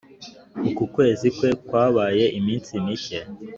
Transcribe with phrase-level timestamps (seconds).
[0.69, 3.19] uku kwezi kwe kwabaye iminsi mike